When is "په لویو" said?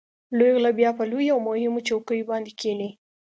0.97-1.33